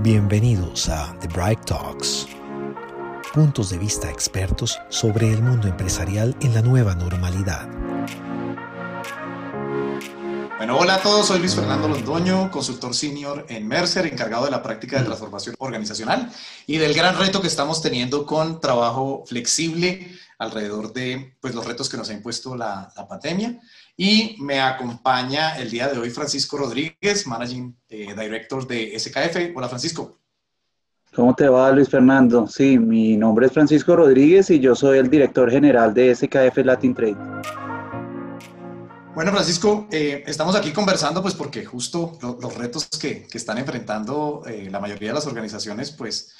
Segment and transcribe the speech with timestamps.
[0.00, 2.26] Bienvenidos a The Bright Talks,
[3.32, 7.68] puntos de vista expertos sobre el mundo empresarial en la nueva normalidad.
[10.58, 14.62] Bueno, hola a todos, soy Luis Fernando Londoño, consultor senior en Mercer, encargado de la
[14.62, 16.30] práctica de transformación organizacional
[16.66, 21.88] y del gran reto que estamos teniendo con trabajo flexible alrededor de pues, los retos
[21.88, 23.60] que nos ha impuesto la, la pandemia.
[23.96, 29.56] Y me acompaña el día de hoy Francisco Rodríguez, Managing eh, Director de SKF.
[29.56, 30.18] Hola Francisco.
[31.14, 32.48] ¿Cómo te va Luis Fernando?
[32.48, 36.92] Sí, mi nombre es Francisco Rodríguez y yo soy el director general de SKF Latin
[36.92, 37.16] Trade.
[39.14, 44.42] Bueno, Francisco, eh, estamos aquí conversando pues porque justo los retos que, que están enfrentando
[44.44, 46.34] eh, la mayoría de las organizaciones, pues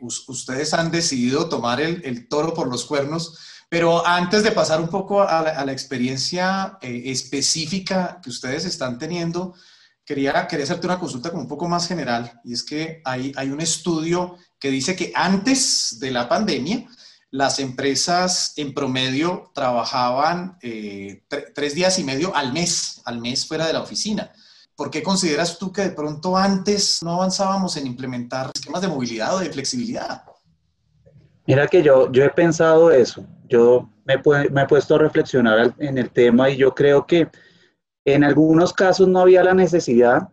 [0.00, 3.38] ustedes han decidido tomar el, el toro por los cuernos
[3.72, 9.54] pero antes de pasar un poco a la, experiencia eh, específica que ustedes están teniendo,
[10.04, 12.38] quería, quería hacerte una consulta como un poco más general.
[12.44, 16.86] Y es que hay, hay un estudio que dice que antes de la pandemia,
[17.30, 23.66] las empresas en promedio trabajaban eh, tres días y medio al mes, al mes fuera
[23.66, 24.32] de la oficina.
[24.76, 29.36] ¿Por qué consideras tú que de pronto antes no avanzábamos en implementar esquemas de movilidad
[29.36, 30.24] o de flexibilidad?
[31.46, 36.10] Mira que yo, yo he pensado eso yo me, he puesto a reflexionar en el
[36.10, 37.28] tema y yo creo que
[38.04, 40.28] en algunos casos no había la necesidad,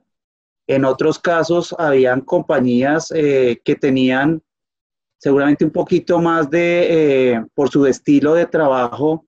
[0.67, 4.41] en otros casos habían compañías eh, que tenían
[5.17, 9.25] seguramente un poquito más de, eh, por su estilo de trabajo,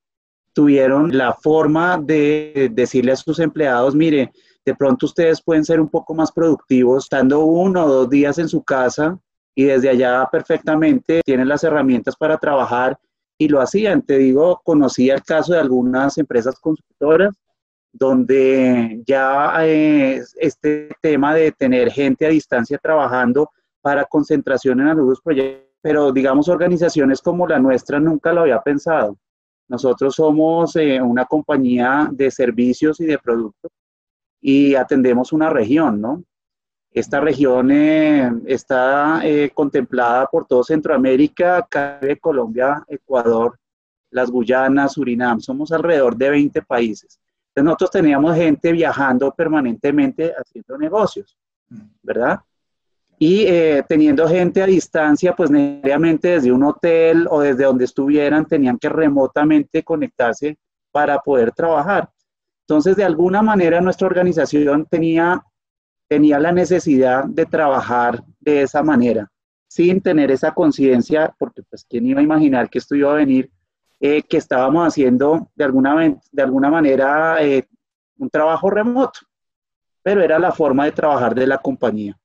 [0.54, 4.32] tuvieron la forma de decirle a sus empleados, mire,
[4.66, 8.48] de pronto ustedes pueden ser un poco más productivos estando uno o dos días en
[8.48, 9.18] su casa
[9.56, 12.98] y desde allá perfectamente tienen las herramientas para trabajar
[13.38, 14.02] y lo hacían.
[14.04, 17.36] Te digo, conocía el caso de algunas empresas consultoras
[17.92, 23.50] donde ya eh, este tema de tener gente a distancia trabajando
[23.82, 29.18] para concentración en algunos proyectos, pero digamos organizaciones como la nuestra nunca lo había pensado.
[29.68, 33.72] Nosotros somos eh, una compañía de servicios y de productos
[34.42, 36.24] y atendemos una región, ¿no?
[36.94, 43.58] Esta región eh, está eh, contemplada por todo Centroamérica, Caribe, Colombia, Ecuador,
[44.10, 45.40] las Guyanas, Surinam.
[45.40, 47.18] Somos alrededor de 20 países.
[47.48, 51.38] Entonces nosotros teníamos gente viajando permanentemente haciendo negocios,
[52.02, 52.42] ¿verdad?
[53.18, 58.46] Y eh, teniendo gente a distancia, pues necesariamente desde un hotel o desde donde estuvieran,
[58.46, 60.58] tenían que remotamente conectarse
[60.92, 62.10] para poder trabajar.
[62.72, 65.44] Entonces, de alguna manera, nuestra organización tenía
[66.08, 69.30] tenía la necesidad de trabajar de esa manera,
[69.68, 73.52] sin tener esa conciencia, porque pues quién iba a imaginar que esto iba a venir,
[74.00, 77.68] eh, que estábamos haciendo de alguna, de alguna manera eh,
[78.18, 79.20] un trabajo remoto,
[80.02, 82.18] pero era la forma de trabajar de la compañía.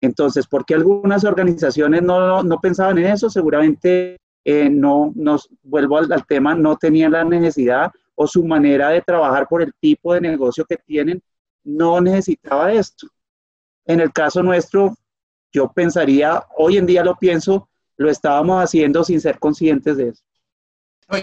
[0.00, 3.28] Entonces, ¿por qué algunas organizaciones no, no, pensaban en eso?
[3.28, 7.90] Seguramente eh, no, nos vuelvo al, al tema, no tenían la necesidad
[8.22, 11.22] o su manera de trabajar por el tipo de negocio que tienen
[11.64, 13.06] no necesitaba esto.
[13.86, 14.94] En el caso nuestro,
[15.50, 20.22] yo pensaría, hoy en día lo pienso, lo estábamos haciendo sin ser conscientes de eso.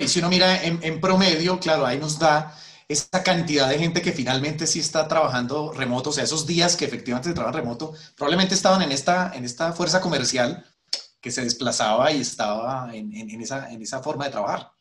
[0.01, 4.11] Y si uno mira en, promedio, claro, ahí nos da esa cantidad de gente que
[4.11, 8.55] finalmente sí está trabajando remoto, o sea, esos días que efectivamente se trabajan remoto, probablemente
[8.55, 10.65] estaban en esta, en esta fuerza comercial
[11.21, 14.71] que se desplazaba y estaba en, esa, en esa forma de trabajar.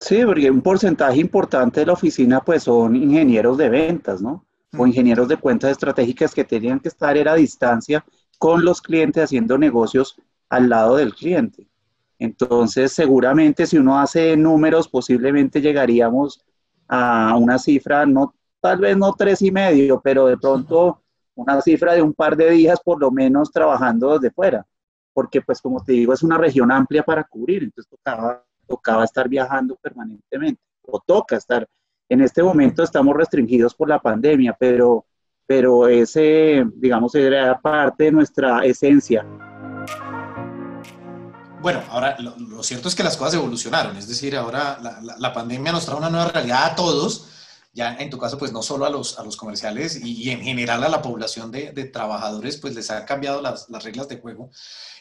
[0.00, 4.46] Sí, porque un porcentaje importante de la oficina pues son ingenieros de ventas, ¿no?
[4.76, 8.04] o ingenieros de cuentas estratégicas que tenían que estar a distancia
[8.38, 11.68] con los clientes haciendo negocios al lado del cliente.
[12.18, 16.44] Entonces, seguramente si uno hace números, posiblemente llegaríamos
[16.88, 21.02] a una cifra, no, tal vez no tres y medio, pero de pronto
[21.34, 24.66] una cifra de un par de días por lo menos trabajando desde fuera,
[25.12, 29.28] porque pues como te digo, es una región amplia para cubrir, entonces tocaba, tocaba estar
[29.28, 31.66] viajando permanentemente, o toca estar
[32.08, 35.06] en este momento estamos restringidos por la pandemia, pero,
[35.44, 39.26] pero ese, digamos, era parte de nuestra esencia.
[41.60, 44.78] Bueno, ahora lo, cierto es que las cosas evolucionaron, es decir, ahora
[45.18, 47.28] la, pandemia nos trae una nueva realidad a todos,
[47.72, 50.84] ya en tu caso, pues no solo a los, a los comerciales y, en general
[50.84, 54.50] a la población de, trabajadores, pues les ha cambiado las, reglas de juego.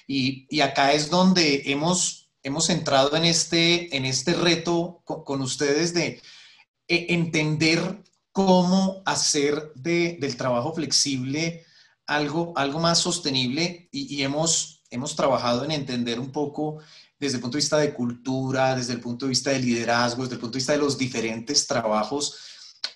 [0.07, 5.93] Y, y, acá es donde hemos, hemos entrado en este, en este reto con ustedes
[5.93, 6.21] de,
[6.87, 11.65] e, entender cómo hacer del trabajo flexible
[12.05, 16.79] algo, algo más sostenible y, hemos, hemos trabajado en entender un poco
[17.17, 20.35] desde el punto de vista de cultura, desde el punto de vista de liderazgo, desde
[20.35, 22.37] el punto de vista de los diferentes trabajos,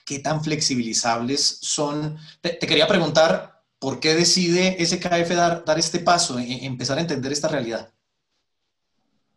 [0.06, 2.18] qué tan flexibilizables son.
[2.42, 7.32] Te, quería preguntar, ¿Por qué decide SKF dar, dar este paso, e, empezar a entender
[7.32, 7.94] esta realidad?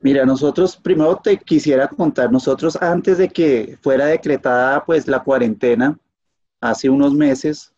[0.03, 5.97] Mira, nosotros primero te quisiera contar, nosotros antes de que fuera decretada pues la cuarentena,
[6.61, 7.73] hace unos meses,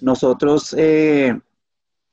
[0.00, 1.38] nosotros eh,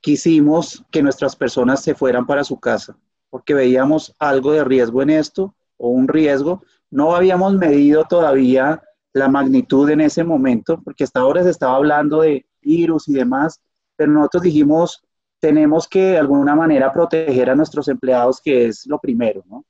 [0.02, 2.98] quisimos que nuestras personas se fueran para su casa,
[3.30, 6.62] porque veíamos algo de riesgo en esto o un riesgo.
[6.90, 8.82] No habíamos medido todavía
[9.14, 13.62] la magnitud en ese momento, porque hasta ahora se estaba hablando de virus y demás,
[13.96, 15.02] pero nosotros dijimos,
[15.40, 19.64] tenemos que de alguna manera proteger a nuestros empleados, que es lo primero, ¿no?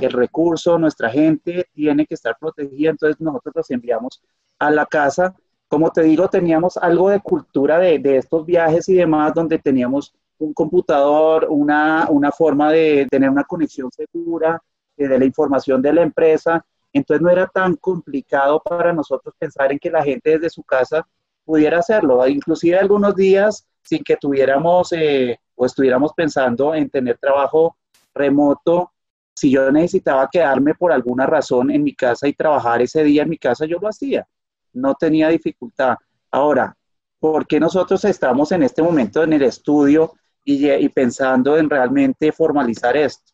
[0.00, 4.22] El recurso, nuestra gente tiene que estar protegida, entonces nosotros los enviamos
[4.58, 5.34] a la casa.
[5.66, 10.14] Como te digo, teníamos algo de cultura de, de estos viajes y demás, donde teníamos
[10.38, 12.06] un computador, una,
[12.36, 14.62] forma de tener una conexión segura
[14.96, 16.64] eh, de la información de la empresa.
[16.92, 21.06] Entonces no era tan complicado para nosotros pensar en que la gente desde su casa
[21.48, 22.28] pudiera hacerlo.
[22.28, 27.78] Inclusive algunos días sin que tuviéramos eh, o estuviéramos pensando en tener trabajo
[28.14, 28.92] remoto,
[29.34, 33.30] si yo necesitaba quedarme por alguna razón en mi casa y trabajar ese día en
[33.30, 34.28] mi casa, yo lo hacía.
[34.74, 35.96] No tenía dificultad.
[36.30, 36.76] Ahora,
[37.18, 40.12] ¿por qué nosotros estamos en este momento en el estudio
[40.44, 43.32] y, pensando en realmente formalizar esto?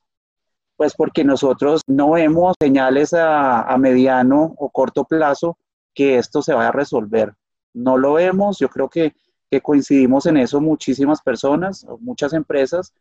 [0.76, 5.58] Pues porque nosotros no vemos señales a, a mediano o corto plazo
[5.93, 7.34] que esto se vaya a resolver.
[7.75, 8.59] No lo vemos.
[8.59, 9.15] Yo creo que
[9.55, 12.93] que coincidimos en eso muchísimas personas, muchas empresas.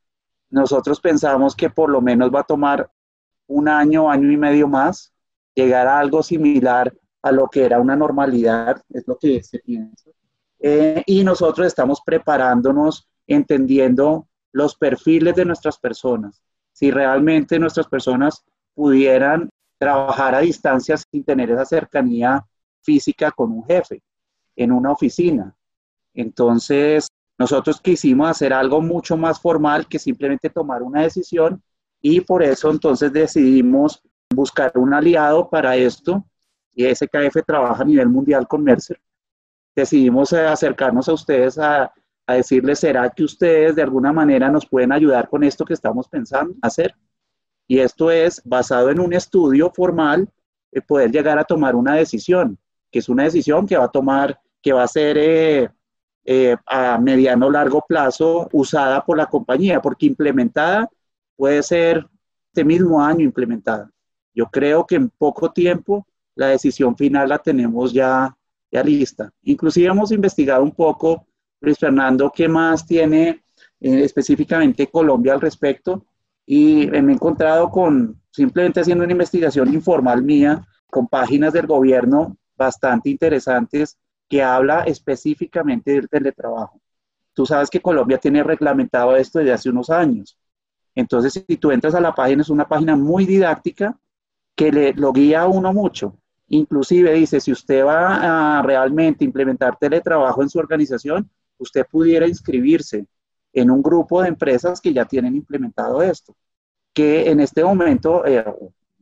[0.51, 2.91] Nosotros pensamos que por lo menos va a tomar
[3.47, 5.11] un año, año y medio más,
[5.55, 6.93] llegar a algo similar
[7.23, 10.11] a lo que era una normalidad, es lo que se piensa.
[10.59, 16.43] Eh, y nosotros estamos preparándonos, entendiendo los perfiles de nuestras personas.
[16.71, 18.45] Si realmente nuestras personas
[18.75, 19.49] pudieran
[19.79, 22.45] trabajar a distancia sin tener esa cercanía
[22.81, 24.03] física con un jefe
[24.55, 25.55] en una oficina,
[26.13, 27.07] entonces,
[27.37, 31.61] nosotros quisimos hacer algo mucho más formal que simplemente tomar una decisión
[32.01, 36.25] y por eso entonces decidimos buscar un aliado para esto
[36.75, 38.99] y SKF trabaja a nivel mundial con Mercer.
[39.75, 41.91] Decidimos eh, acercarnos a ustedes a,
[42.27, 46.55] decirles, ¿será que ustedes de alguna manera nos pueden ayudar con esto que estamos pensando
[46.61, 46.95] hacer?
[47.67, 50.29] Y esto es basado en un estudio formal,
[50.71, 52.57] de poder llegar a tomar una decisión,
[52.93, 55.67] que es una decisión que va a tomar, que va a ser eh,
[56.23, 60.87] eh, a mediano o largo plazo usada por la compañía, porque implementada
[61.35, 62.05] puede ser
[62.51, 63.89] este mismo año implementada.
[64.35, 66.05] Yo creo que en poco tiempo
[66.35, 68.37] la decisión final la tenemos ya,
[68.71, 69.31] ya lista.
[69.41, 71.25] Inclusive hemos investigado un poco,
[71.61, 73.43] Luis Fernando, qué más tiene
[73.79, 76.05] eh, específicamente Colombia al respecto
[76.45, 82.37] y me he encontrado con, simplemente haciendo una investigación informal mía, con páginas del gobierno
[82.55, 83.97] bastante interesantes
[84.29, 86.79] que habla específicamente del teletrabajo.
[87.33, 90.37] Tú sabes que Colombia tiene reglamentado esto desde hace unos años.
[90.95, 93.97] Entonces, si tú entras a la página, es una página muy didáctica
[94.55, 96.15] que le, lo guía a uno mucho.
[96.47, 103.07] Inclusive dice, si usted va a realmente implementar teletrabajo en su organización, usted pudiera inscribirse
[103.53, 106.35] en un grupo de empresas que ya tienen implementado esto.
[106.93, 108.45] Que en este momento, eh,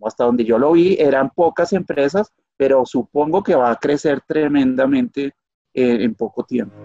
[0.05, 5.33] hasta donde yo lo vi, eran pocas empresas pero supongo que va a crecer tremendamente
[5.73, 6.75] eh, en poco tiempo.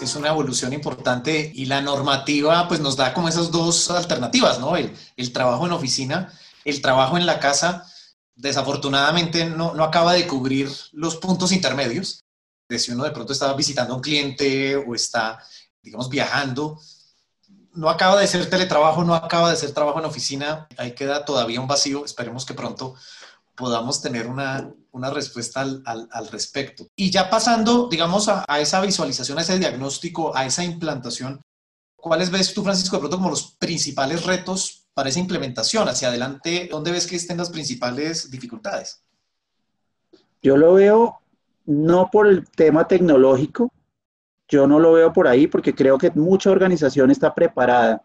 [0.00, 4.76] Es una evolución importante y la normativa pues nos da como esas dos alternativas, ¿no?
[4.76, 6.32] El, el trabajo en oficina,
[6.64, 7.90] el trabajo en la casa,
[8.36, 12.22] desafortunadamente no, no acaba de cubrir los puntos intermedios.
[12.68, 15.40] De si uno de pronto está visitando a un cliente o está,
[15.82, 16.78] digamos, viajando,
[17.74, 21.60] no acaba de ser teletrabajo, no acaba de ser trabajo en oficina, ahí queda todavía
[21.60, 22.94] un vacío, esperemos que pronto
[23.54, 24.72] podamos tener una,
[25.12, 26.86] respuesta al, respecto.
[26.96, 31.40] Y ya pasando, digamos, a, esa visualización, a ese diagnóstico, a esa implantación,
[31.96, 35.88] ¿cuáles ves tú, Francisco, de pronto como los principales retos para esa implementación?
[35.88, 39.02] Hacia adelante, ¿dónde ves que estén las principales dificultades?
[40.42, 41.20] Yo lo veo
[41.64, 43.72] no por el tema tecnológico,
[44.52, 48.04] yo no lo veo por ahí porque creo que mucha organización está preparada,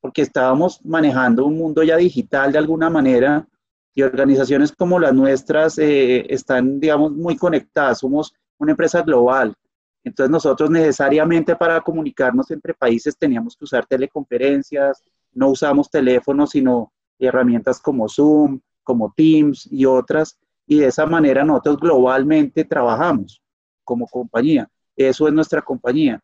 [0.00, 3.46] porque estábamos manejando un mundo ya digital de alguna manera
[3.94, 8.00] y organizaciones como las nuestras eh, están, digamos, muy conectadas.
[8.00, 9.54] Somos una empresa global.
[10.02, 16.92] Entonces nosotros necesariamente para comunicarnos entre países teníamos que usar teleconferencias, no usamos teléfonos, sino
[17.20, 20.36] herramientas como Zoom, como Teams y otras.
[20.66, 23.40] Y de esa manera nosotros globalmente trabajamos
[23.84, 24.68] como compañía.
[24.96, 26.20] Eso es nuestra compañía.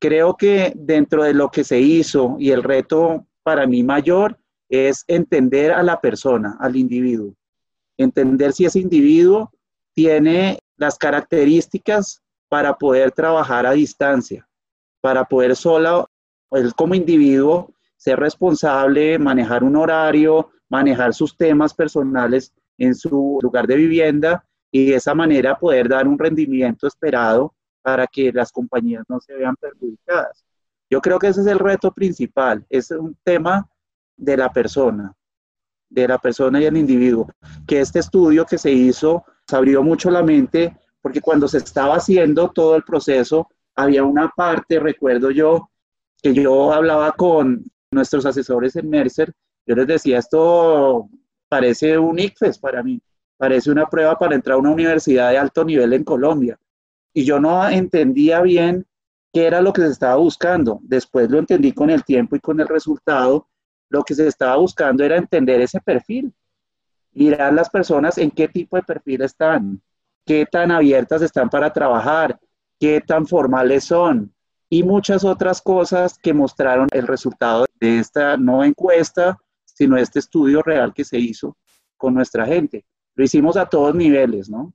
[0.00, 5.04] Creo que dentro de lo que se hizo y el reto para mí mayor es
[5.08, 7.34] entender a la persona, al individuo.
[7.96, 9.52] Entender si ese individuo
[9.92, 14.48] tiene las características para poder trabajar a distancia,
[15.00, 16.08] para poder solo,
[16.52, 23.66] él como individuo, ser responsable, manejar un horario, manejar sus temas personales en su lugar
[23.66, 29.04] de vivienda y de esa manera poder dar un rendimiento esperado para que las compañías
[29.08, 30.44] no se vean perjudicadas.
[30.88, 33.68] Yo creo que ese es el reto principal, es un tema
[34.16, 35.14] de la persona,
[35.88, 37.28] de la persona y el individuo,
[37.66, 41.96] que este estudio que se hizo se abrió mucho la mente porque cuando se estaba
[41.96, 45.70] haciendo todo el proceso, había una parte, recuerdo yo,
[46.22, 49.32] que yo hablaba con nuestros asesores en Mercer,
[49.66, 51.08] yo les decía, esto
[51.48, 53.00] parece un ICFES para mí,
[53.36, 56.58] parece una prueba para entrar a una universidad de alto nivel en Colombia.
[57.12, 58.86] Y yo no entendía bien
[59.32, 60.80] qué era lo que se estaba buscando.
[60.82, 63.48] Después lo entendí con el tiempo y con el resultado.
[63.88, 66.32] Lo que se estaba buscando era entender ese perfil,
[67.12, 69.82] mirar las personas en qué tipo de perfil están,
[70.24, 72.38] qué tan abiertas están para trabajar,
[72.78, 74.32] qué tan formales son
[74.72, 80.62] y muchas otras cosas que mostraron el resultado de esta no encuesta, sino este estudio
[80.62, 81.56] real que se hizo
[81.96, 82.86] con nuestra gente.
[83.16, 84.72] Lo hicimos a todos niveles, ¿no?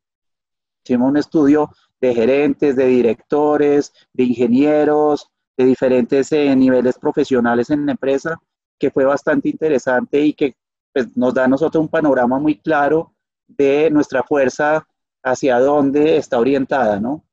[0.83, 1.69] Hicimos un estudio
[2.01, 8.37] de gerentes, de directores, de ingenieros, de diferentes eh, niveles profesionales en la empresa,
[8.77, 10.55] que fue bastante interesante y que
[10.93, 13.13] pues, nos da a nosotros un panorama muy claro
[13.47, 14.85] de nuestra fuerza
[15.23, 17.23] hacia dónde está orientada, ¿no?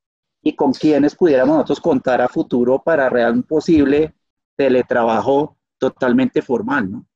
[0.43, 4.15] Y con quiénes pudiéramos nosotros contar a futuro para real un posible
[4.57, 7.07] teletrabajo totalmente formal, ¿no?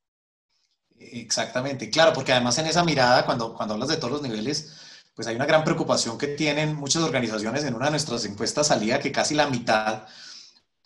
[0.98, 5.26] Exactamente, claro, porque además en esa mirada, cuando, cuando hablas de todos los niveles, pues
[5.26, 7.64] hay una gran preocupación que tienen muchas organizaciones.
[7.64, 10.04] En una de nuestras encuestas salía que casi la mitad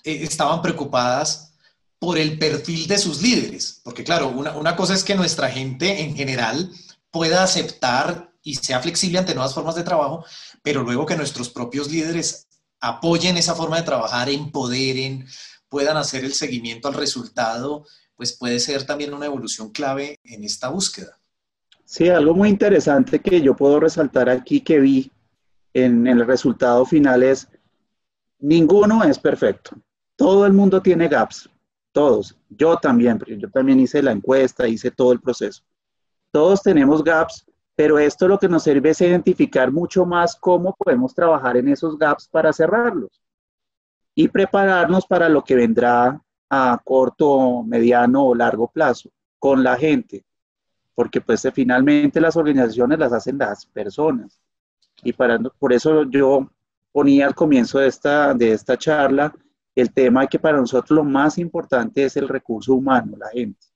[0.04, 1.52] eh, estaban preocupadas
[1.98, 6.00] por el perfil de sus líderes, porque claro, una, una cosa es que nuestra gente
[6.00, 6.70] en general
[7.10, 10.24] pueda aceptar y sea flexible ante nuevas formas de trabajo,
[10.62, 12.46] pero luego que nuestros propios líderes
[12.80, 15.26] apoyen esa forma de trabajar, empoderen,
[15.68, 17.84] puedan hacer el seguimiento al resultado
[18.20, 21.18] pues puede ser también una evolución clave en esta búsqueda.
[21.90, 25.10] Sí, algo muy interesante que yo puedo resaltar aquí que vi
[25.74, 27.48] en, el resultado final es,
[28.38, 29.72] ninguno es perfecto.
[30.14, 31.50] Todo el mundo tiene gaps,
[31.90, 32.38] todos.
[32.48, 35.64] Yo también, yo también hice la encuesta, hice todo el proceso.
[36.30, 37.44] Todos tenemos gaps,
[37.74, 41.98] pero esto lo que nos sirve es identificar mucho más cómo podemos trabajar en esos
[41.98, 43.20] gaps para cerrarlos
[44.14, 50.24] y prepararnos para lo que vendrá a corto, mediano o largo plazo con la gente,
[51.00, 54.38] porque pues finalmente las organizaciones las hacen las personas.
[55.02, 56.46] Y para, por eso yo
[56.92, 59.34] ponía al comienzo de esta, de esta charla
[59.74, 63.66] el tema que para nosotros lo más importante es el recurso humano, la gente.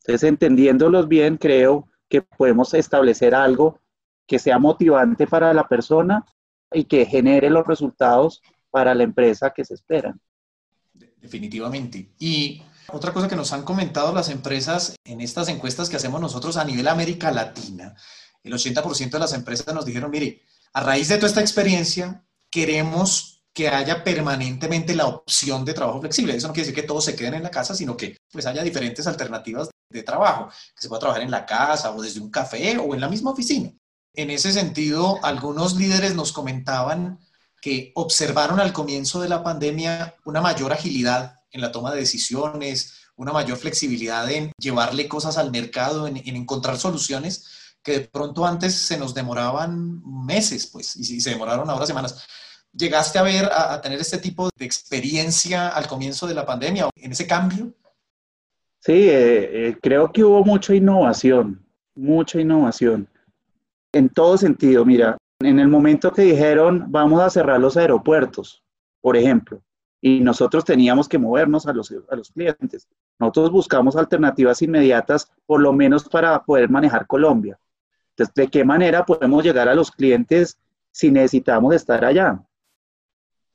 [0.00, 3.80] Entonces, entendiéndolos bien, creo que podemos establecer algo
[4.26, 6.26] que sea motivante para la persona
[6.70, 10.20] y que genere los resultados para la empresa que se esperan
[11.20, 12.10] definitivamente.
[12.18, 16.56] Y otra cosa que nos han comentado las empresas en estas encuestas que hacemos nosotros
[16.56, 17.94] a nivel América Latina,
[18.42, 20.42] el 80% de las empresas nos dijeron, mire,
[20.72, 26.36] a raíz de toda esta experiencia, queremos que haya permanentemente la opción de trabajo flexible.
[26.36, 28.62] Eso no quiere decir que todos se queden en la casa, sino que pues haya
[28.62, 32.78] diferentes alternativas de trabajo, que se pueda trabajar en la casa o desde un café
[32.78, 33.72] o en la misma oficina.
[34.14, 37.18] En ese sentido, algunos líderes nos comentaban
[37.60, 42.98] que observaron al comienzo de la pandemia una mayor agilidad en la toma de decisiones,
[43.16, 48.74] una mayor flexibilidad en llevarle cosas al mercado, en, encontrar soluciones que de pronto antes
[48.74, 52.26] se nos demoraban meses, pues, y, se demoraron ahora semanas.
[52.72, 57.12] ¿Llegaste a ver, a, tener este tipo de experiencia al comienzo de la pandemia, en
[57.12, 57.72] ese cambio?
[58.80, 63.08] Sí, eh, eh, creo que hubo mucha innovación, mucha innovación.
[63.92, 68.62] En todo sentido, mira, en el momento que dijeron vamos a cerrar los aeropuertos,
[69.00, 69.62] por ejemplo,
[70.00, 72.88] y nosotros teníamos que movernos a los, a los clientes,
[73.18, 77.58] nosotros buscamos alternativas inmediatas, por lo menos para poder manejar Colombia.
[78.10, 80.58] Entonces, ¿de qué manera podemos llegar a los clientes
[80.92, 82.40] si necesitamos estar allá?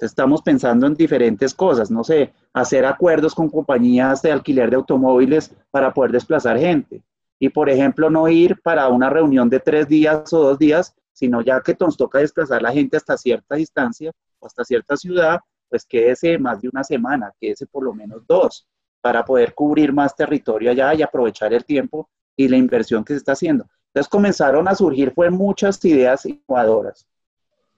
[0.05, 5.53] estamos pensando en diferentes cosas, no sé, hacer acuerdos con compañías de alquiler de automóviles
[5.71, 7.01] para poder desplazar gente.
[7.39, 11.41] Y, por ejemplo, no ir para una reunión de tres días o dos días, sino
[11.41, 15.39] ya que nos toca desplazar la gente hasta cierta distancia o hasta cierta ciudad,
[15.73, 18.67] pues quédese más de una semana, quédese por lo menos dos,
[19.01, 23.17] para poder cubrir más territorio allá y aprovechar el tiempo y la inversión que se
[23.17, 23.65] está haciendo.
[23.87, 27.07] Entonces comenzaron a surgir fue muchas ideas innovadoras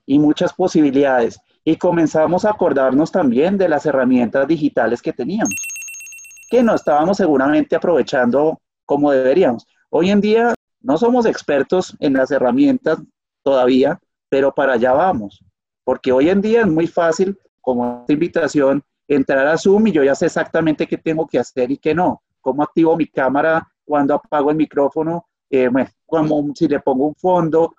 [0.04, 5.54] y muchas posibilidades y comenzamos a acordarnos también de las herramientas digitales que teníamos,
[6.50, 9.66] que no estábamos seguramente aprovechando como deberíamos.
[9.88, 12.98] Hoy en día no somos expertos en las herramientas
[13.42, 13.98] todavía,
[14.28, 15.42] pero para allá vamos,
[15.82, 20.04] porque hoy en día es muy fácil, como esta invitación, entrar a Zoom y yo
[20.04, 24.14] ya sé exactamente qué tengo que hacer y qué no, cómo activo mi cámara, cuándo
[24.14, 25.68] apago el micrófono, eh,
[26.06, 27.74] como si le pongo un fondo,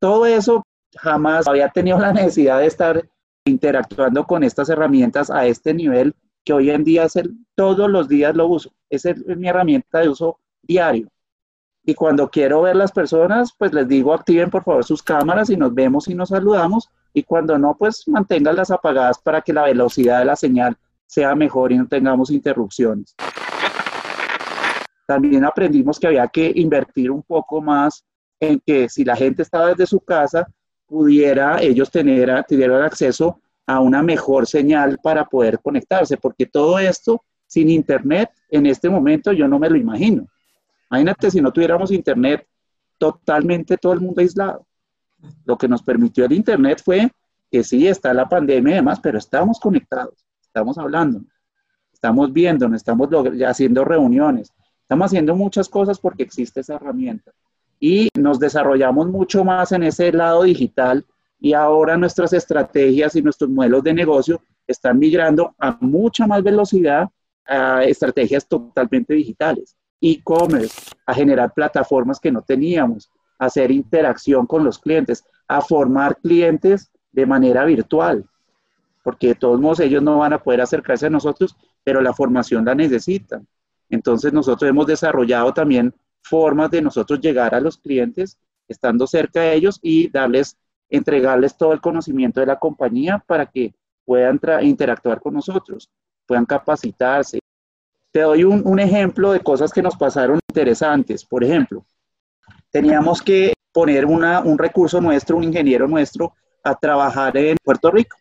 [0.00, 0.64] todo eso
[0.96, 3.10] jamás había tenido la necesidad de estar
[3.44, 8.08] interactuando con estas herramientas a este nivel que hoy en día es el, todos los
[8.08, 8.72] días lo uso.
[8.88, 11.08] Esa es mi herramienta de uso diario.
[11.84, 15.58] Y cuando quiero ver las personas, pues les digo, activen por favor sus cámaras y
[15.58, 16.88] nos vemos y nos saludamos.
[17.16, 21.72] Y cuando no, pues manténganlas apagadas para que la velocidad de la señal sea mejor
[21.72, 23.14] y no tengamos interrupciones.
[25.06, 28.04] También aprendimos que había que invertir un poco más
[28.38, 30.46] en que si la gente estaba desde su casa,
[30.84, 37.24] pudiera ellos tener, tuvieran acceso a una mejor señal para poder conectarse, porque todo esto
[37.46, 40.26] sin internet en este momento yo no me lo imagino.
[40.90, 42.46] Imagínate si no tuviéramos internet,
[42.98, 44.66] totalmente todo el mundo aislado.
[45.44, 47.10] Lo que nos permitió el internet fue
[47.50, 51.22] que sí, está la pandemia y demás, pero estamos conectados, estamos hablando,
[51.92, 53.08] estamos viendo, estamos
[53.46, 54.52] haciendo reuniones,
[54.82, 57.32] estamos haciendo muchas cosas porque existe esa herramienta.
[57.78, 61.04] Y nos desarrollamos mucho más en ese lado digital
[61.38, 67.08] y ahora nuestras estrategias y nuestros modelos de negocio están migrando a mucha más velocidad
[67.46, 74.78] a estrategias totalmente digitales, e-commerce, a generar plataformas que no teníamos, hacer interacción con los
[74.78, 78.24] clientes, a formar clientes de manera virtual,
[79.02, 82.64] porque de todos modos ellos no van a poder acercarse a nosotros, pero la formación
[82.64, 83.46] la necesitan.
[83.88, 88.36] Entonces nosotros hemos desarrollado también formas de nosotros llegar a los clientes
[88.68, 90.56] estando cerca de ellos y darles
[90.88, 93.74] entregarles todo el conocimiento de la compañía para que
[94.04, 95.90] puedan interactuar con nosotros,
[96.26, 97.40] puedan capacitarse.
[98.12, 101.24] Te doy un, ejemplo de cosas que nos pasaron interesantes.
[101.24, 101.84] Por ejemplo,
[102.76, 108.18] teníamos que poner un recurso nuestro, un ingeniero nuestro, a trabajar en Puerto Rico.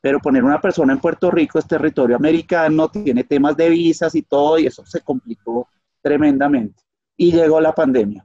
[0.00, 4.22] Pero poner una persona en Puerto Rico es territorio americano, tiene temas de visas y
[4.22, 5.68] todo, y eso se complicó
[6.00, 6.80] tremendamente.
[7.16, 8.24] Y llegó la pandemia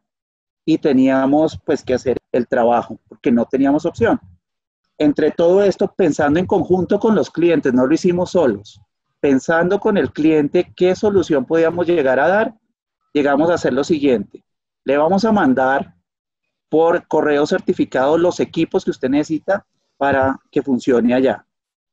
[0.66, 4.20] y teníamos pues que hacer el trabajo porque no teníamos opción.
[5.00, 8.80] Entre todo esto, pensando en conjunto con los clientes, no lo hicimos solos,
[9.20, 12.54] pensando con el cliente qué solución podíamos llegar a dar,
[13.14, 14.45] llegamos a hacer lo siguiente.
[14.86, 15.96] Le vamos a mandar
[16.70, 19.66] por correo certificado los equipos que usted necesita
[19.98, 21.46] para que funcione allá,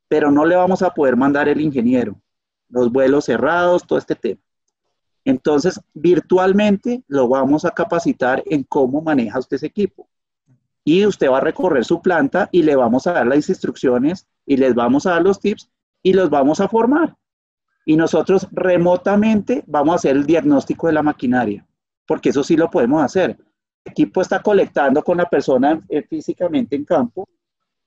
[0.09, 2.21] pero no le vamos a poder mandar el ingeniero,
[2.69, 4.41] los vuelos cerrados, todo este tema.
[5.25, 10.09] Entonces, virtualmente lo vamos a capacitar en cómo maneja usted ese equipo.
[10.85, 14.57] Y usted va a recorrer su planta y le vamos a dar las instrucciones y
[14.57, 15.71] les vamos a dar los tips
[16.03, 17.17] y los vamos a formar.
[17.87, 21.67] Y nosotros remotamente vamos a hacer el diagnóstico de la maquinaria,
[22.13, 23.31] porque eso sí lo podemos hacer.
[23.87, 27.27] El equipo está colectando con la persona eh, físicamente en campo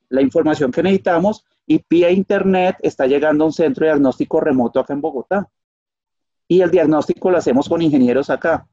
[0.10, 4.80] la información que necesitamos y vía internet está llegando a un centro de diagnóstico remoto
[4.80, 5.48] acá en Bogotá
[6.48, 8.68] y el diagnóstico lo hacemos con ingenieros acá.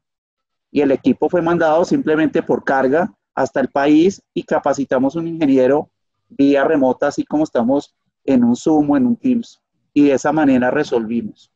[0.71, 5.91] Y el equipo fue mandado simplemente por carga hasta el país y capacitamos un ingeniero
[6.29, 9.61] vía remota, así como estamos en un Zoom o en un Teams.
[9.93, 11.51] Y de esa manera resolvimos.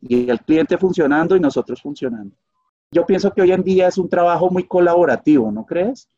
[0.00, 2.34] Y el cliente funcionando y nosotros funcionando.
[2.92, 6.08] Yo pienso que hoy en día es un trabajo muy colaborativo, ¿no crees?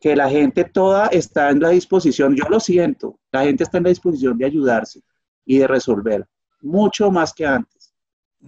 [0.00, 3.84] Que la gente toda está en la disposición, yo lo siento, la gente está en
[3.84, 5.02] la disposición de ayudarse
[5.44, 6.26] y de resolver,
[6.60, 7.82] mucho más que antes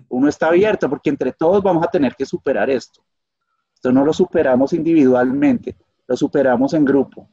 [0.08, 3.02] uno está abierto porque entre todos vamos a tener que superar esto.
[3.74, 7.28] Esto no lo superamos individualmente, lo superamos en grupo,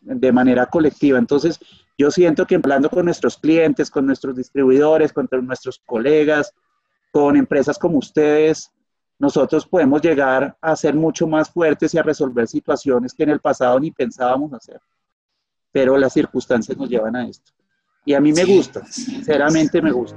[0.00, 1.18] de manera colectiva.
[1.18, 1.58] Entonces,
[1.98, 6.54] yo siento que hablando con nuestros clientes, con nuestros distribuidores, con nuestros colegas,
[7.10, 8.70] con empresas como ustedes,
[9.18, 13.40] nosotros podemos llegar a ser mucho más fuertes y a resolver situaciones que en el
[13.40, 14.80] pasado ni pensábamos hacer.
[15.72, 17.52] Pero las circunstancias nos llevan a esto.
[18.04, 20.16] Y a mí me gusta, sinceramente me gusta.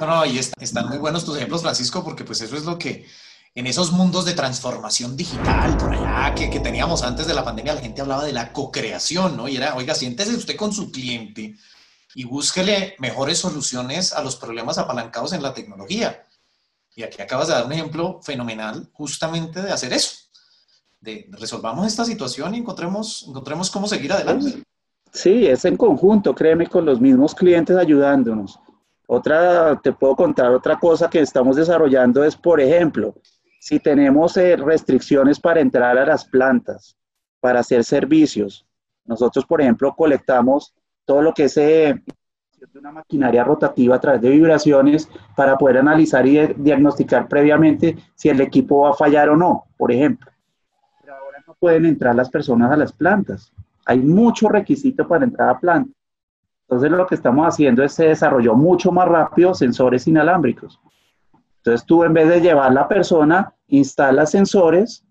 [0.00, 3.06] No, y están muy buenos tus ejemplos, Francisco, porque pues eso es lo que
[3.54, 7.74] en esos mundos de transformación digital, por allá, que, que teníamos antes de la pandemia,
[7.74, 9.46] la gente hablaba de la co-creación, ¿no?
[9.48, 11.56] Y era, oiga, siéntese usted con su cliente
[12.14, 16.24] y búsquele mejores soluciones a los problemas apalancados en la tecnología.
[16.94, 20.16] Y aquí acabas de dar un ejemplo fenomenal justamente de hacer eso,
[21.00, 24.62] de resolvamos esta situación y encontremos, encontremos cómo seguir adelante.
[25.12, 28.58] Sí, es en conjunto, créeme, con los mismos clientes ayudándonos.
[29.06, 33.14] Otra, te puedo contar otra cosa que estamos desarrollando es, por ejemplo,
[33.60, 36.96] si tenemos eh, restricciones para entrar a las plantas,
[37.40, 38.66] para hacer servicios,
[39.04, 40.74] nosotros, por ejemplo, colectamos
[41.10, 42.00] todo lo que es eh,
[42.72, 48.40] una maquinaria rotativa a través de vibraciones para poder analizar y diagnosticar previamente si el
[48.40, 50.30] equipo va a fallar o no, por ejemplo.
[51.48, 53.52] no pueden entrar las personas a las plantas.
[53.86, 55.90] Hay mucho requisito para entrar a planta.
[56.68, 60.78] Entonces lo que estamos haciendo es se desarrolló mucho más rápido sensores inalámbricos.
[61.56, 65.04] Entonces tú en vez de llevar la persona, instalas sensores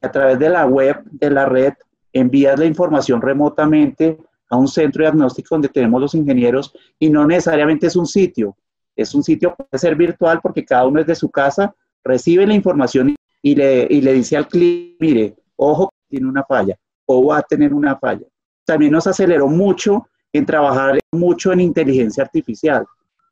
[0.00, 1.74] a través de la web, de la red,
[2.14, 4.16] envías la información remotamente
[4.50, 8.56] a un centro diagnóstico donde tenemos los ingenieros y no necesariamente es un sitio,
[8.96, 12.54] es un sitio puede ser virtual porque cada uno es de su casa, recibe la
[12.54, 16.76] información y le, y le dice al cliente, mire, ojo, tiene una falla
[17.06, 18.26] o va a tener una falla.
[18.64, 22.86] También nos aceleró mucho en trabajar mucho en inteligencia artificial,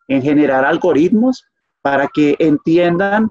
[0.09, 1.45] en generar algoritmos
[1.81, 3.29] para que entiendan,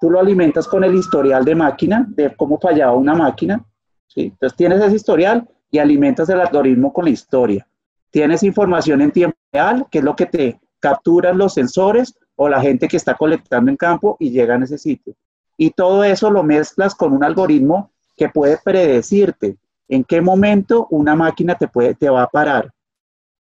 [0.00, 3.64] tú lo alimentas con el historial de máquina, de cómo fallaba una máquina,
[4.06, 4.22] ¿sí?
[4.24, 7.66] entonces tienes ese historial y alimentas el algoritmo con la historia.
[8.10, 12.60] Tienes información en tiempo real, que es lo que te capturan los sensores o la
[12.60, 15.14] gente que está colectando en campo y llega a ese sitio.
[15.56, 19.56] Y todo eso lo mezclas con un algoritmo que puede predecirte
[19.88, 22.72] en qué momento una máquina te, puede, te va a parar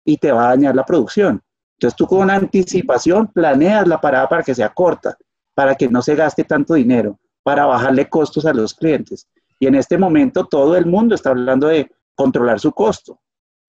[0.05, 1.41] y te va a dañar la producción.
[1.77, 5.17] Entonces tú con anticipación planeas la parada para que sea corta,
[5.55, 9.29] para que no se gaste tanto dinero, para bajarle costos a los clientes.
[9.59, 13.21] Y en este momento todo el mundo está hablando de controlar su costo.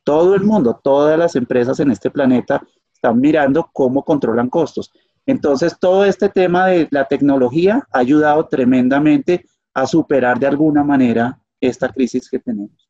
[0.03, 2.61] Todo el mundo, todas las empresas en este planeta
[2.93, 4.91] están mirando cómo controlan costos.
[5.25, 11.39] Entonces, todo este tema de la tecnología ha ayudado tremendamente a superar de alguna manera
[11.59, 12.89] esta crisis que tenemos.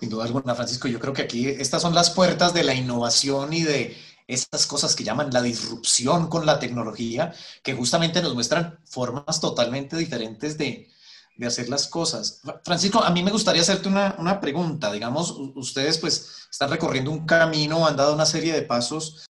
[0.00, 3.52] Sin duda alguna, Francisco, yo creo que aquí estas son las puertas de la innovación
[3.52, 3.96] y de
[4.26, 7.32] estas cosas que llaman la disrupción con la tecnología,
[7.62, 10.90] que justamente nos muestran formas totalmente diferentes de,
[11.36, 12.40] de hacer las cosas.
[12.64, 14.92] Francisco, a mí me gustaría hacerte una, una, pregunta.
[14.92, 19.26] Digamos, ustedes pues están recorriendo un camino, han dado una serie de pasos.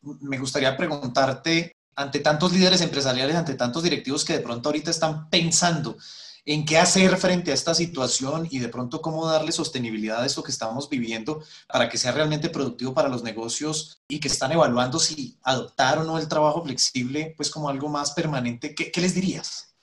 [0.00, 5.28] Me gustaría preguntarte, ante tantos líderes empresariales, ante tantos directivos que de pronto ahorita están
[5.30, 5.96] pensando
[6.48, 10.42] en qué hacer frente a esta situación y de pronto cómo darle sostenibilidad a esto
[10.42, 14.98] que estamos viviendo para que sea realmente productivo para los negocios y que están evaluando
[14.98, 19.74] si adoptar o no el trabajo flexible pues como algo más permanente, ¿qué, les dirías?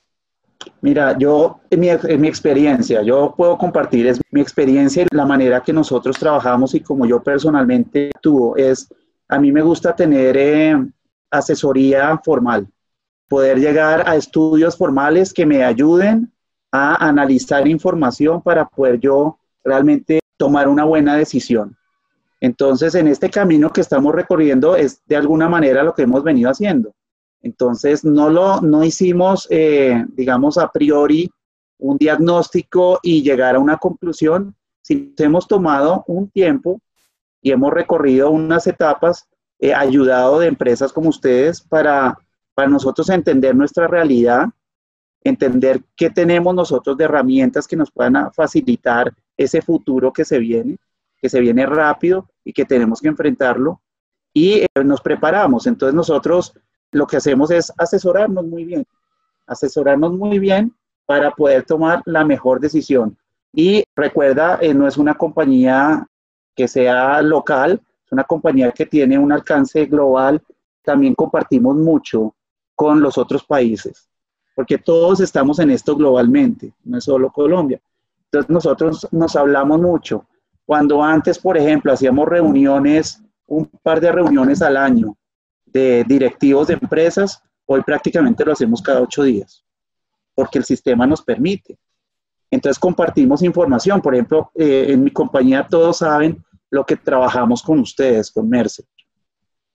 [0.82, 5.28] Mira, yo, en mi, en mi, experiencia, yo puedo compartir es mi experiencia y la
[5.28, 8.92] manera que nosotros trabajamos y como yo personalmente tuvo, es,
[9.28, 10.84] a mí me gusta tener eh,
[11.30, 12.68] asesoría formal,
[13.28, 16.32] poder llegar a estudios formales que me ayuden
[16.76, 21.76] a analizar información para poder yo realmente tomar una buena decisión.
[22.42, 26.50] Entonces, en este camino que estamos recorriendo es de alguna manera lo que hemos venido
[26.50, 26.94] haciendo.
[27.42, 31.30] Entonces, no lo no hicimos, eh, digamos, a priori
[31.78, 36.82] un diagnóstico y llegar a una conclusión, sino hemos tomado un tiempo
[37.42, 39.28] y hemos recorrido unas etapas,
[39.60, 42.18] eh, ayudado de empresas como ustedes para,
[42.54, 44.48] para nosotros entender nuestra realidad,
[45.26, 50.78] entender qué tenemos nosotros de herramientas que nos puedan facilitar ese futuro que se viene,
[51.18, 53.82] que se viene rápido y que tenemos que enfrentarlo.
[54.32, 55.66] Y eh, nos preparamos.
[55.66, 56.54] Entonces nosotros
[56.92, 58.86] lo que hacemos es asesorarnos muy bien,
[59.48, 60.74] asesorarnos muy bien
[61.08, 63.18] para poder tomar la mejor decisión.
[63.52, 66.08] Y recuerda, eh, no es una compañía
[66.56, 70.40] que sea local, es una compañía que tiene un alcance global.
[70.84, 72.36] También compartimos mucho
[72.76, 74.08] con los otros países
[74.56, 77.80] porque todos estamos en esto globalmente, no es solo Colombia.
[78.26, 80.26] Entonces nosotros nos hablamos mucho.
[80.66, 85.16] Cuando antes, por ejemplo, hacíamos reuniones, un par de reuniones al año
[85.66, 89.64] de directivos de empresas, hoy prácticamente lo hacemos cada ocho días,
[90.34, 91.78] porque el sistema nos permite.
[92.50, 94.02] Entonces compartimos información.
[94.02, 98.86] Por ejemplo, eh, en mi compañía todos saben lo que trabajamos con ustedes, con Mercer.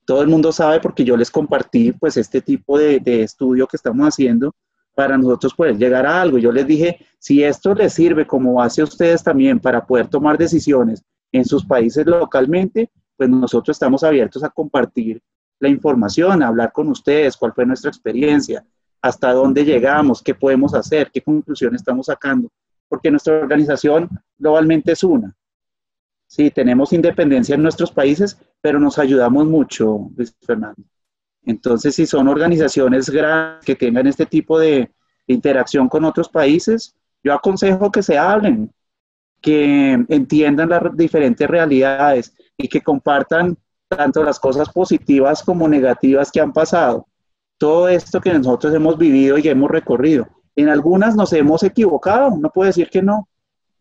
[0.07, 3.77] Todo el mundo sabe porque yo les compartí pues este tipo de, de estudio que
[3.77, 4.55] estamos haciendo
[5.01, 6.37] para nosotros poder llegar a algo.
[6.37, 10.37] Yo les dije, si esto les sirve como base a ustedes también para poder tomar
[10.37, 15.23] decisiones en sus países localmente, pues nosotros estamos abiertos a compartir
[15.59, 18.63] la información, a hablar con ustedes, cuál fue nuestra experiencia,
[19.01, 22.51] hasta dónde llegamos, qué podemos hacer, qué conclusiones estamos sacando,
[22.87, 25.35] porque nuestra organización globalmente es una.
[26.27, 30.83] Sí, tenemos independencia en nuestros países, pero nos ayudamos mucho, Luis Fernando.
[31.45, 34.91] Entonces, si son organizaciones grandes que tengan este tipo de
[35.27, 38.73] interacción con otros países, yo aconsejo que se hablen,
[39.41, 43.57] que entiendan las diferentes realidades y que compartan
[43.89, 47.07] tanto las cosas positivas como negativas que han pasado.
[47.59, 50.29] Todo esto que nosotros hemos vivido y hemos recorrido.
[50.57, 53.29] En algunas nos hemos equivocado, no puede decir que no,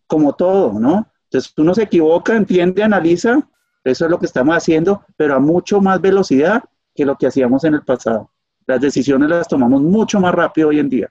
[0.08, 1.08] como todo, ¿no?
[1.26, 3.48] Entonces uno se equivoca, entiende, analiza,
[3.84, 6.64] eso es lo que estamos haciendo, pero a mucho más velocidad
[7.00, 8.30] que lo que hacíamos en el pasado.
[8.66, 11.10] Las decisiones las tomamos mucho más rápido hoy en día.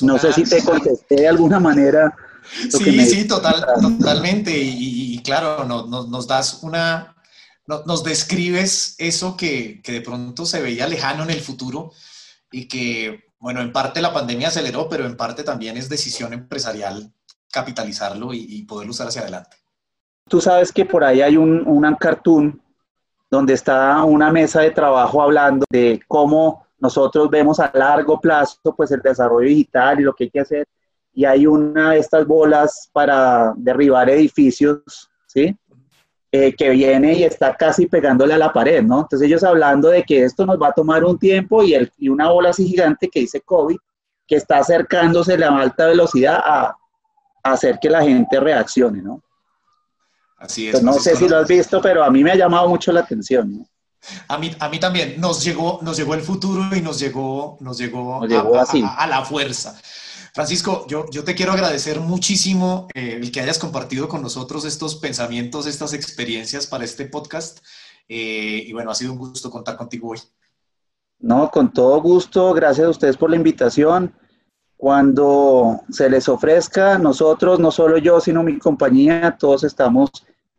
[0.00, 2.16] No sé si te contesté de alguna manera.
[2.70, 4.50] Sí, sí, total, totalmente.
[4.56, 7.14] Y, claro, nos das una,
[7.66, 11.92] nos describes eso que, de pronto se veía lejano en el futuro
[12.50, 17.12] y que, bueno, en parte la pandemia aceleró, pero en parte también es decisión empresarial
[17.52, 19.58] capitalizarlo y, poderlo usar hacia adelante.
[20.26, 22.62] Tú sabes que por ahí hay un, un cartoon
[23.36, 28.90] donde está una mesa de trabajo hablando de cómo nosotros vemos a largo plazo pues
[28.90, 30.66] el desarrollo digital y lo que hay que hacer
[31.12, 35.54] y hay una de estas bolas para derribar edificios, ¿sí?
[36.32, 39.00] Eh, que viene y está casi pegándole a la pared, ¿no?
[39.00, 42.08] Entonces ellos hablando de que esto nos va a tomar un tiempo y, el, y
[42.08, 43.76] una bola así gigante que dice COVID,
[44.26, 46.76] que está acercándose a alta velocidad a,
[47.42, 49.22] hacer que la gente reaccione, ¿no?
[50.36, 50.82] Así es.
[50.82, 53.58] no sé si lo has visto, pero a mí me ha llamado mucho la atención,
[53.58, 53.68] ¿no?
[54.28, 57.78] A mí, a mí también nos llegó, nos llegó el futuro y nos llegó, nos
[57.78, 59.76] llegó, a, la fuerza.
[60.32, 64.96] Francisco, yo, yo te quiero agradecer muchísimo eh, el que hayas compartido con nosotros estos
[64.96, 67.60] pensamientos, estas experiencias para este podcast.
[68.08, 70.20] Eh, y bueno, ha sido un gusto contar contigo hoy.
[71.18, 72.52] No, con todo gusto.
[72.52, 74.14] Gracias a ustedes por la invitación.
[74.76, 80.10] Cuando se les ofrezca, nosotros, no solo yo, sino mi compañía, todos estamos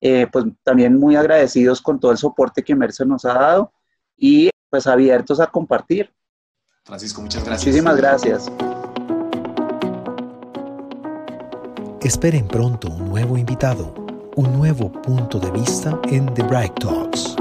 [0.01, 3.71] eh, pues también muy agradecidos con todo el soporte que Mercer nos ha dado
[4.15, 6.13] y pues abiertos a compartir.
[6.83, 7.67] Francisco, muchas gracias.
[7.67, 8.51] Muchísimas gracias.
[12.01, 13.93] Esperen pronto un nuevo invitado,
[14.35, 17.35] un nuevo punto de vista en The Bright Talks.